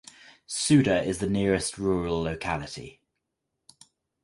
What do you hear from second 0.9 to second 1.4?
is the